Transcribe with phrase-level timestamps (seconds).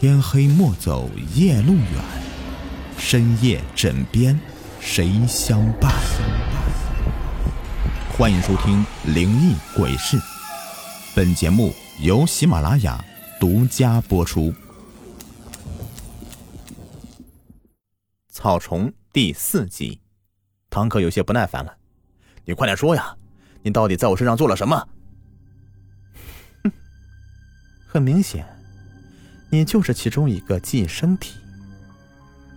[0.00, 1.82] 天黑莫走夜路远，
[2.96, 4.38] 深夜枕边
[4.78, 5.92] 谁相伴？
[8.16, 10.16] 欢迎收听《灵异鬼事》，
[11.16, 13.04] 本节目由喜马拉雅
[13.40, 14.54] 独家播出。
[18.28, 20.00] 草虫第四集，
[20.70, 21.76] 唐可有些不耐烦了
[22.46, 23.16] ：“你快点说呀，
[23.62, 24.88] 你到底在我身上做了什么？”
[26.62, 26.70] 哼，
[27.88, 28.46] 很明显。
[29.50, 31.38] 你就是其中一个寄生体。”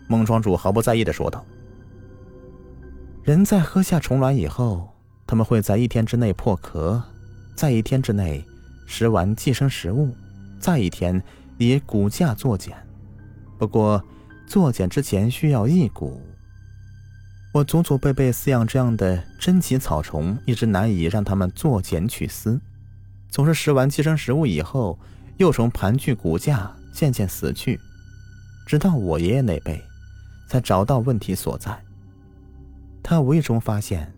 [0.07, 1.45] 孟庄主毫不在意的说道。
[3.23, 4.89] “人在喝下虫卵以后，
[5.25, 7.01] 他们会在一天之内破壳，
[7.55, 8.43] 在一天之内
[8.85, 10.13] 食完寄生食物，
[10.59, 11.23] 再一天
[11.57, 12.75] 以骨架作茧。
[13.57, 14.03] 不过，
[14.47, 16.21] 作茧之前需要一骨。
[17.53, 22.59] 我祖祖辈辈饲养这样的珍奇草虫，一直难以让他们作茧取丝，
[23.29, 24.99] 总是食完寄生食物以后，
[25.37, 27.79] 幼虫盘踞骨架。”渐渐死去，
[28.65, 29.81] 直到我爷爷那辈，
[30.47, 31.81] 才找到问题所在。
[33.01, 34.13] 他无意中发现，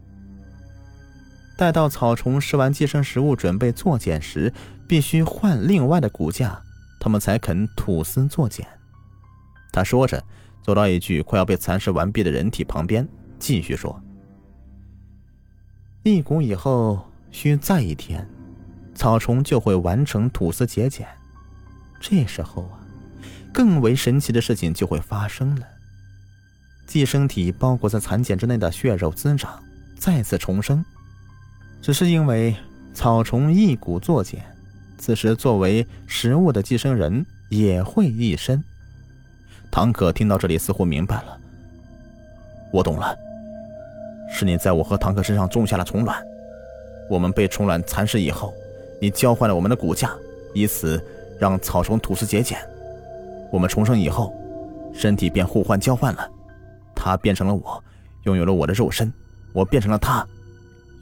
[1.57, 4.51] 待到草虫吃完寄生食物，准备作茧时，
[4.88, 6.61] 必须换另外的骨架，
[6.99, 8.67] 它们才肯吐丝作茧。
[9.71, 10.23] 他说着，
[10.61, 13.07] 走到一具快要被蚕食完毕的人体旁边，
[13.39, 14.01] 继续说
[16.03, 18.27] ：“一骨以后，需再一天，
[18.94, 21.07] 草虫就会完成吐丝结茧。”
[22.05, 22.83] 这时候啊，
[23.53, 25.65] 更为神奇的事情就会发生了。
[26.85, 29.57] 寄生体包裹在蚕茧之内的血肉滋长，
[29.97, 30.83] 再次重生。
[31.81, 32.53] 只是因为
[32.93, 34.43] 草虫一鼓作茧，
[34.97, 38.61] 此时作为食物的寄生人也会一身。
[39.71, 41.39] 唐可听到这里，似乎明白了。
[42.73, 43.17] 我懂了，
[44.29, 46.21] 是你在我和唐可身上种下了虫卵，
[47.09, 48.53] 我们被虫卵蚕食以后，
[48.99, 50.13] 你交换了我们的骨架，
[50.53, 51.01] 以此。
[51.39, 52.57] 让草虫吐丝结茧，
[53.51, 54.33] 我们重生以后，
[54.93, 56.29] 身体便互换交换了。
[56.95, 57.83] 他变成了我，
[58.23, 59.11] 拥有了我的肉身；
[59.51, 60.25] 我变成了他，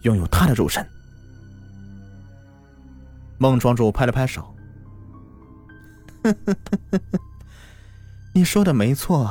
[0.03, 0.85] 拥有他的肉身。
[3.37, 4.55] 孟庄主拍了拍手
[8.33, 9.29] ：“你说的没错，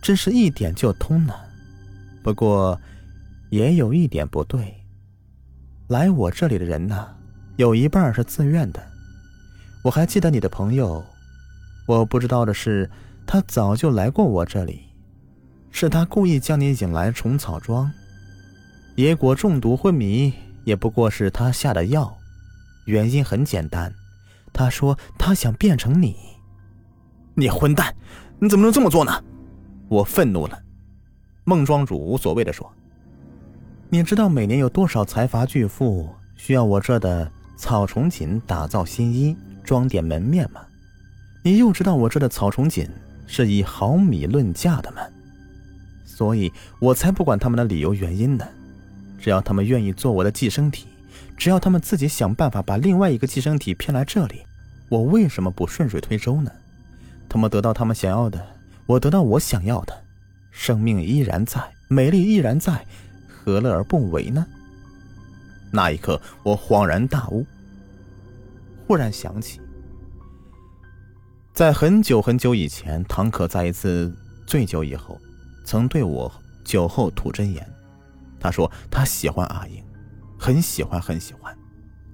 [0.00, 1.34] 真是一点就通呢。
[2.22, 2.78] 不过，
[3.50, 4.72] 也有一点不对。
[5.88, 7.08] 来我这里的人呢，
[7.56, 8.80] 有一半是自愿的。”
[9.82, 11.04] 我还记得你的朋友，
[11.86, 12.88] 我不知道的是，
[13.26, 14.82] 他早就来过我这里，
[15.72, 17.90] 是他故意将你引来虫草庄。
[18.94, 20.32] 野果中毒昏迷
[20.64, 22.16] 也不过是他下的药，
[22.84, 23.92] 原因很简单，
[24.52, 26.14] 他说他想变成你。
[27.34, 27.92] 你混蛋，
[28.38, 29.24] 你怎么能这么做呢？
[29.88, 30.56] 我愤怒了。
[31.42, 32.72] 孟庄主无所谓的说
[33.90, 40.60] ：“你知道每年有多少财阀巨富需要我这的草虫锦打造新衣？”装点门面吗？
[41.42, 42.88] 你又知道我这的草虫锦
[43.26, 45.02] 是以毫米论价的吗？
[46.04, 48.46] 所以我才不管他们的理由原因呢。
[49.18, 50.86] 只要他们愿意做我的寄生体，
[51.36, 54.42] 只要他们自己想办法把另外一个寄生体骗来这里，
[54.88, 56.50] 我为什么不顺水推舟呢？
[57.28, 58.44] 他们得到他们想要的，
[58.86, 60.02] 我得到我想要的，
[60.50, 62.84] 生命依然在，美丽依然在，
[63.28, 64.44] 何乐而不为呢？
[65.70, 67.46] 那一刻，我恍然大悟。
[68.92, 69.58] 忽然想起，
[71.54, 74.14] 在很久很久以前，唐可在一次
[74.46, 75.18] 醉酒以后，
[75.64, 76.30] 曾对我
[76.62, 77.66] 酒后吐真言。
[78.38, 79.82] 他说他喜欢阿英，
[80.38, 81.56] 很喜欢很喜欢，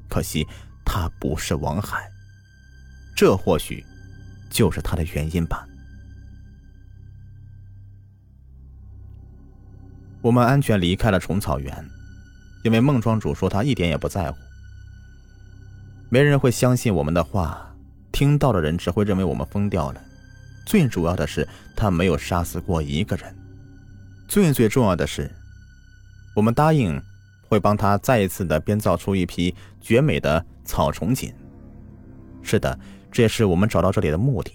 [0.08, 0.46] 可惜
[0.84, 2.08] 他不是王海，
[3.16, 3.84] 这或许
[4.48, 5.66] 就是他的原因吧。
[10.22, 11.84] 我们安全离开了虫草园，
[12.62, 14.38] 因为孟庄主说他一点也不在乎。
[16.10, 17.74] 没人会相信我们的话，
[18.10, 20.00] 听到的人只会认为我们疯掉了。
[20.64, 21.46] 最主要的是，
[21.76, 23.36] 他没有杀死过一个人。
[24.26, 25.30] 最最重要的是，
[26.34, 26.98] 我们答应
[27.46, 31.30] 会帮他再一次的编造出一批绝美的草虫锦。
[32.42, 32.78] 是的，
[33.12, 34.52] 这也是我们找到这里的目的。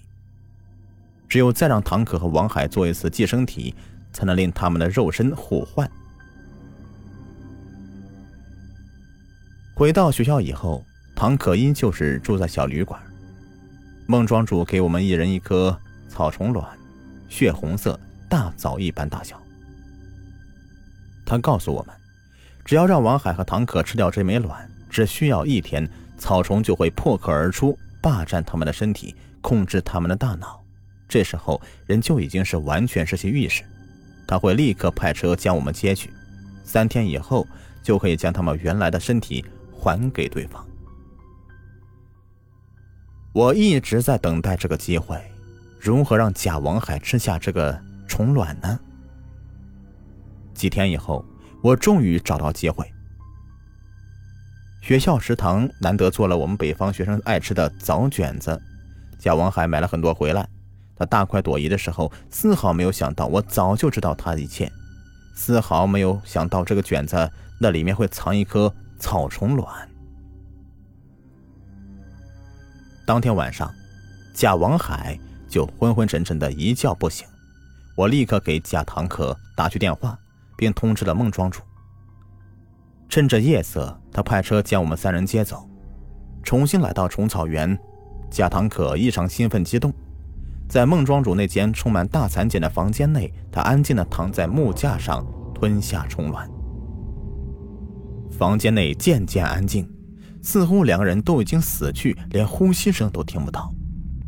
[1.30, 3.76] 只有再让唐可和王海做一次寄生体，
[4.12, 5.88] 才能令他们的肉身互换。
[9.76, 10.84] 回到学校以后。
[11.16, 13.02] 唐可依旧是住在小旅馆。
[14.06, 15.78] 孟庄主给我们一人一颗
[16.10, 16.68] 草虫卵，
[17.30, 19.42] 血红色，大枣一般大小。
[21.26, 21.96] 他告诉我们，
[22.66, 30.62] 只要让王海和唐可吃掉这枚卵，只需要一天，草虫就会破壳而出，霸占他们的身体，控制他们的大脑。
[31.08, 33.64] 这时候人就已经是完全失去意识。
[34.28, 36.12] 他会立刻派车将我们接去，
[36.64, 37.48] 三天以后
[37.82, 40.66] 就可以将他们原来的身体还给对方。
[43.34, 45.20] 我一直在等待这个机会，
[45.80, 47.76] 如何让贾王海吃下这个
[48.08, 48.80] 虫卵呢？
[50.54, 51.26] 几天以后，
[51.64, 52.86] 我终于找到机会。
[54.84, 58.62] 学校食堂难得做了我们北方学生爱吃的枣卷子，
[59.18, 60.48] 贾王海买了很多回来。
[60.96, 64.72] 他大快朵颐的时候，丝毫没有想到我早就知道他的一切，
[65.34, 69.90] 丝毫没有想到这个卷子那里面会藏一颗草虫卵。
[73.14, 73.72] 当天晚上，
[74.34, 75.16] 贾王海
[75.48, 77.28] 就昏昏沉沉的一觉不醒，
[77.96, 80.18] 我立刻给贾堂客打去电话，
[80.58, 81.62] 并通知了孟庄主。
[83.08, 85.70] 趁着夜色，他派车将我们三人接走，
[86.42, 87.78] 重新来到虫草园。
[88.32, 89.94] 贾堂可异常兴奋激动，
[90.68, 95.24] 在孟庄主那间充满大蚕茧的房间内，他安静地躺在木架上
[95.54, 96.50] 吞下虫卵。
[98.32, 99.88] 房间内渐渐安静，
[100.44, 103.74] 似乎两个人都已经死去，连呼吸声都听不到，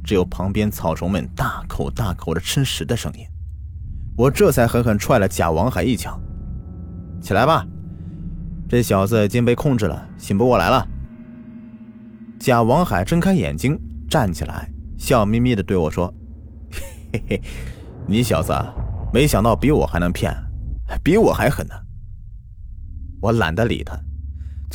[0.03, 3.25] 只有旁边草虫们大口大口的吃食的声音。
[4.17, 6.17] 我这才狠狠踹了贾王海一脚
[7.21, 7.67] ：“起来吧！”
[8.67, 10.87] 这小子已经被控制了，醒不过来了。
[12.39, 13.77] 贾王海睁开眼睛，
[14.09, 16.11] 站起来，笑眯眯的对我说
[17.11, 17.41] ：“嘿嘿，
[18.07, 18.53] 你小子，
[19.13, 20.33] 没想到比我还能骗，
[21.03, 21.75] 比我还狠呢。”
[23.21, 23.99] 我懒得理他，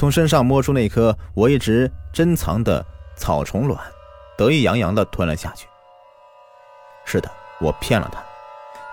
[0.00, 2.82] 从身上摸出那颗我一直珍藏的
[3.18, 3.78] 草虫卵，
[4.34, 5.68] 得意洋洋地吞了下去。
[7.04, 7.30] 是的，
[7.60, 8.18] 我骗了他。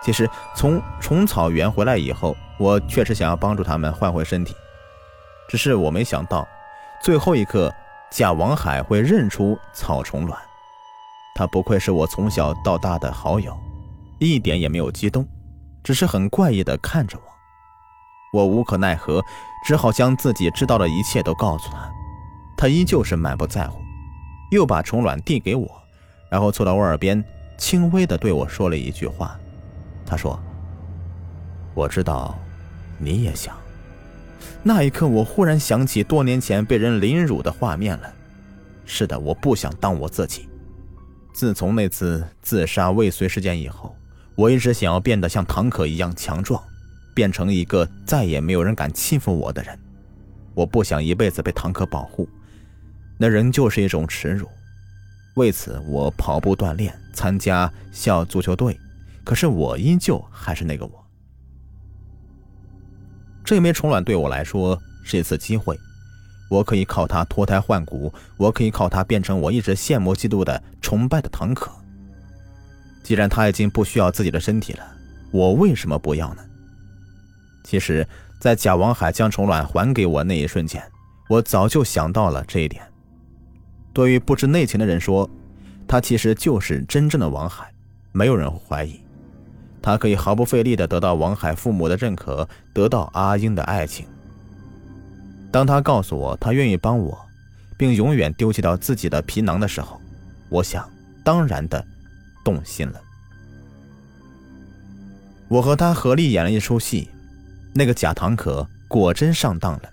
[0.04, 4.54] 其实从虫草园回来以后，我确实想要帮助他们换回身体。
[5.48, 6.45] 只是我没想到，
[7.01, 7.74] 最后一刻，
[8.12, 10.38] 贾王海会认出草虫卵。
[11.36, 13.57] 他不愧是我从小到大的好友，
[14.19, 15.25] 一点也没有激动，
[15.86, 17.24] 只是很怪异的看着我。
[18.33, 19.24] 我无可奈何，
[19.67, 21.91] 只好将自己知道的一切都告诉他。
[22.55, 23.81] 他依旧是满不在乎，
[24.49, 25.69] 又把虫卵递给我，
[26.31, 27.21] 然后凑到我耳边，
[27.57, 29.37] 轻微的对我说了一句话。
[30.05, 30.39] 他说
[31.75, 32.39] ：“我知道，
[32.97, 33.53] 你也想。”
[34.63, 38.09] 那一刻，我忽然想起多年前被人凌辱的画面了。
[38.85, 40.47] 是的，我不想当我自己。
[41.33, 43.93] 自从那次自杀未遂事件以后，
[44.33, 46.63] 我一直想要变得像唐可一样强壮，
[47.17, 49.75] 变成一个再也没有人敢欺负我的人。
[50.53, 52.29] 我不想一辈子被唐可保护，
[53.17, 54.47] 那仍旧是一种耻辱。
[55.33, 58.79] 为此，我跑步锻炼，参加校足球队。
[59.23, 61.07] 可是，我依旧还是那个我。
[63.43, 65.75] 这枚虫卵对我来说是一次机会，
[66.51, 71.71] 我可以靠它脱胎换骨，我可以靠它变成我一直羡慕嫉妒的崇拜的唐可。
[73.01, 74.85] 既然他已经不需要自己的身体了，
[75.31, 76.43] 我为什么不要呢？
[77.69, 78.07] 其实，
[78.39, 80.81] 在贾王海将虫卵还给我那一瞬间，
[81.27, 82.81] 我早就想到了这一点。
[83.91, 85.29] 对于不知内情的人说，
[85.85, 87.69] 他其实就是真正的王海，
[88.13, 89.01] 没有人怀疑。
[89.81, 94.05] 他可以毫不费力地得到王海父母的认可，得到阿英的爱情。
[95.51, 97.19] 当他告诉我他愿意帮我，
[97.77, 99.99] 并永远丢弃掉自己的皮囊的时候，
[100.47, 100.89] 我想
[101.21, 101.85] 当然的
[102.45, 103.01] 动心了。
[105.49, 107.09] 我和他合力演了一出戏，
[107.77, 109.83] 那个假堂可果真上当了。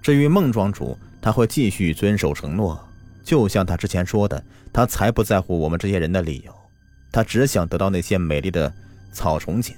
[0.00, 2.82] 至于孟庄主，他会继续遵守承诺，
[3.22, 6.54] 就像他之前说的，他才不在乎我们这些人的理由。
[7.12, 8.72] 他只想得到那些美丽的
[9.12, 9.76] 草虫锦，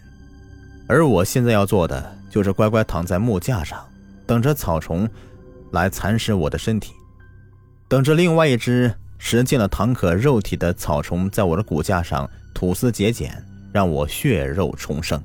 [0.86, 3.84] 而我现在要做的就是乖乖躺在木架上，
[4.24, 5.08] 等着草虫
[5.72, 6.92] 来蚕食我的身体，
[7.88, 15.20] 等着另外一只食尽了唐可肉体的草虫在我的骨架上吐丝结茧，让我血肉重生。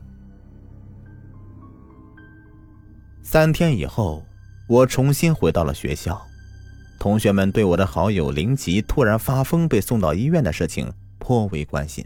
[3.24, 4.24] 三天以后，
[4.68, 6.22] 我重新回到了学校，
[7.00, 10.92] 同学们对我的好友林吉突然发疯被送到医院的事情。
[11.20, 12.06] 颇为关心，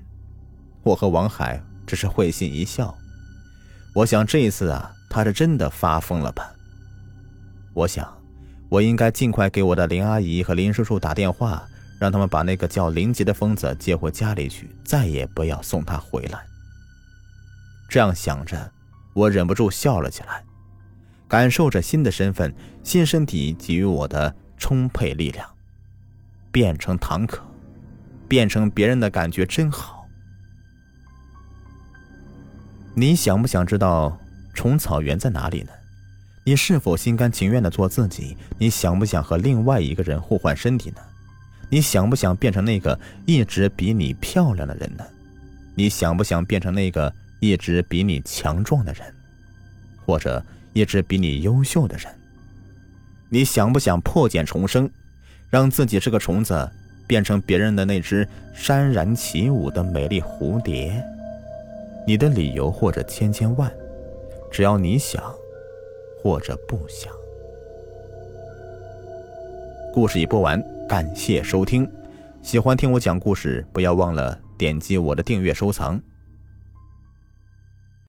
[0.84, 2.96] 我和王海只是会心一笑。
[3.96, 6.54] 我想这一次啊，他是真的发疯了吧？
[7.74, 8.08] 我想，
[8.70, 11.68] 我应该尽快给我的林阿姨和林叔叔打电话，
[12.00, 16.40] 让他们把那个叫林杰的疯子接回家里去，再也不要送他回来。
[17.90, 18.72] 这样想着，
[19.16, 20.44] 我忍不住笑了起来，
[21.28, 22.54] 感受着新的身份、
[22.84, 25.48] 新身体给予我的充沛力量，
[26.52, 27.42] 变成唐可。
[28.30, 30.06] 变成别人的感觉真好。
[32.94, 34.20] 你想不想知道
[34.54, 35.70] 虫草原在哪里呢？
[36.44, 38.36] 你是否心甘情愿的做自己？
[38.58, 40.98] 你想不想和另外一个人互换身体呢？
[41.70, 45.06] 你想不想变成那个一直比你漂亮的人呢？
[45.74, 49.16] 你想不想变成那个一直比你强壮的人，
[50.06, 50.46] 或者
[50.78, 52.06] 一直比你优秀的人？
[53.30, 54.88] 你想不想破茧重生，
[55.50, 56.70] 让自己这个虫子？
[57.08, 61.04] 变成别人的那只潸然起舞的美丽蝴蝶。
[62.06, 63.72] 你的理由或者千千万，
[64.52, 65.24] 只要你想，
[66.22, 67.12] 或者不想。
[69.92, 71.90] 故事已播完，感谢收听。
[72.44, 76.00] 喜欢听我讲故事，不要忘了点击我的订阅收藏。